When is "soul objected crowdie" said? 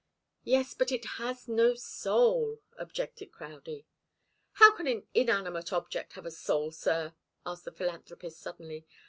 1.75-3.85